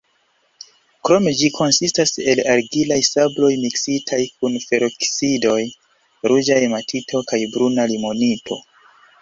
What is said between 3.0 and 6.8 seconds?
sabloj miksitaj kun feroksidoj: ruĝa